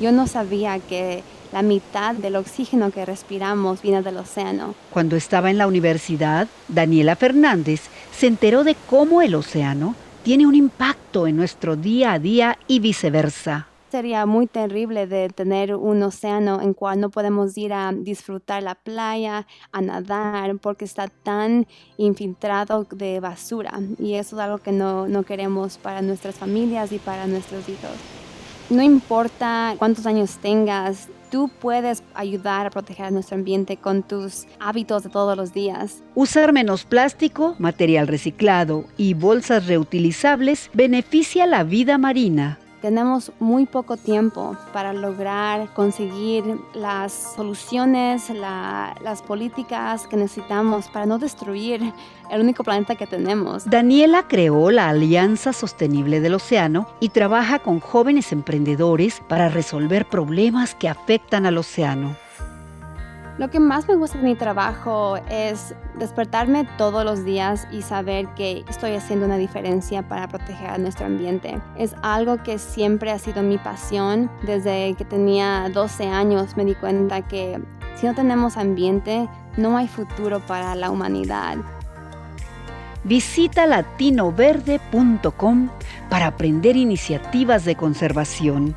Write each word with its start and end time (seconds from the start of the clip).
Yo 0.00 0.12
no 0.12 0.26
sabía 0.26 0.78
que 0.78 1.22
la 1.52 1.60
mitad 1.60 2.14
del 2.14 2.36
oxígeno 2.36 2.90
que 2.90 3.04
respiramos 3.04 3.82
viene 3.82 4.02
del 4.02 4.16
océano. 4.16 4.74
Cuando 4.90 5.14
estaba 5.14 5.50
en 5.50 5.58
la 5.58 5.66
universidad, 5.66 6.48
Daniela 6.68 7.16
Fernández 7.16 7.82
se 8.16 8.26
enteró 8.26 8.64
de 8.64 8.76
cómo 8.88 9.20
el 9.20 9.34
océano 9.34 9.94
tiene 10.22 10.46
un 10.46 10.54
impacto 10.54 11.26
en 11.26 11.36
nuestro 11.36 11.76
día 11.76 12.12
a 12.12 12.18
día 12.18 12.58
y 12.66 12.80
viceversa. 12.80 13.66
Sería 13.90 14.24
muy 14.24 14.46
terrible 14.46 15.06
de 15.06 15.28
tener 15.28 15.74
un 15.74 16.02
océano 16.02 16.62
en 16.62 16.74
cual 16.74 17.00
no 17.00 17.10
podemos 17.10 17.58
ir 17.58 17.72
a 17.72 17.92
disfrutar 17.92 18.62
la 18.62 18.76
playa, 18.76 19.46
a 19.72 19.80
nadar, 19.80 20.56
porque 20.58 20.84
está 20.84 21.08
tan 21.08 21.66
infiltrado 21.96 22.86
de 22.92 23.18
basura. 23.18 23.80
Y 23.98 24.14
eso 24.14 24.36
es 24.36 24.42
algo 24.42 24.58
que 24.58 24.70
no, 24.70 25.08
no 25.08 25.24
queremos 25.24 25.76
para 25.76 26.02
nuestras 26.02 26.36
familias 26.36 26.92
y 26.92 26.98
para 26.98 27.26
nuestros 27.26 27.68
hijos. 27.68 28.19
No 28.70 28.82
importa 28.82 29.74
cuántos 29.78 30.06
años 30.06 30.38
tengas, 30.40 31.08
tú 31.28 31.50
puedes 31.60 32.04
ayudar 32.14 32.66
a 32.66 32.70
proteger 32.70 33.10
nuestro 33.10 33.36
ambiente 33.36 33.76
con 33.76 34.04
tus 34.04 34.46
hábitos 34.60 35.02
de 35.02 35.10
todos 35.10 35.36
los 35.36 35.52
días. 35.52 36.04
Usar 36.14 36.52
menos 36.52 36.84
plástico, 36.84 37.56
material 37.58 38.06
reciclado 38.06 38.84
y 38.96 39.14
bolsas 39.14 39.66
reutilizables 39.66 40.70
beneficia 40.72 41.46
la 41.46 41.64
vida 41.64 41.98
marina. 41.98 42.60
Tenemos 42.80 43.30
muy 43.40 43.66
poco 43.66 43.98
tiempo 43.98 44.56
para 44.72 44.94
lograr 44.94 45.68
conseguir 45.74 46.58
las 46.72 47.12
soluciones, 47.12 48.30
las 48.30 49.20
políticas 49.22 50.06
que 50.06 50.16
necesitamos 50.16 50.88
para 50.88 51.04
no 51.04 51.18
destruir 51.18 51.92
el 52.30 52.40
único 52.40 52.64
planeta 52.64 52.94
que 52.94 53.06
tenemos. 53.06 53.68
Daniela 53.68 54.28
creó 54.28 54.70
la 54.70 54.88
Alianza 54.88 55.52
Sostenible 55.52 56.20
del 56.20 56.34
Océano 56.34 56.86
y 57.00 57.10
trabaja 57.10 57.58
con 57.58 57.80
jóvenes 57.80 58.32
emprendedores 58.32 59.20
para 59.28 59.50
resolver 59.50 60.06
problemas 60.06 60.74
que 60.74 60.88
afectan 60.88 61.44
al 61.44 61.58
océano. 61.58 62.16
Lo 63.38 63.50
que 63.50 63.60
más 63.60 63.88
me 63.88 63.94
gusta 63.94 64.18
de 64.18 64.24
mi 64.24 64.34
trabajo 64.34 65.16
es 65.30 65.74
despertarme 65.98 66.68
todos 66.76 67.04
los 67.04 67.24
días 67.24 67.66
y 67.70 67.82
saber 67.82 68.26
que 68.34 68.64
estoy 68.68 68.94
haciendo 68.94 69.26
una 69.26 69.38
diferencia 69.38 70.06
para 70.06 70.28
proteger 70.28 70.70
a 70.70 70.78
nuestro 70.78 71.06
ambiente. 71.06 71.60
Es 71.76 71.94
algo 72.02 72.42
que 72.42 72.58
siempre 72.58 73.10
ha 73.10 73.18
sido 73.18 73.42
mi 73.42 73.58
pasión. 73.58 74.30
Desde 74.42 74.94
que 74.94 75.04
tenía 75.04 75.68
12 75.72 76.08
años 76.08 76.56
me 76.56 76.64
di 76.64 76.74
cuenta 76.74 77.22
que 77.22 77.60
si 77.94 78.06
no 78.06 78.14
tenemos 78.14 78.56
ambiente, 78.56 79.28
no 79.56 79.76
hay 79.76 79.88
futuro 79.88 80.40
para 80.40 80.74
la 80.74 80.90
humanidad. 80.90 81.58
Visita 83.04 83.66
latinoverde.com 83.66 85.68
para 86.08 86.26
aprender 86.26 86.76
iniciativas 86.76 87.64
de 87.64 87.76
conservación. 87.76 88.74